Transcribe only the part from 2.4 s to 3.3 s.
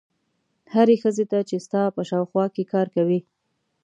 کې کار کوي.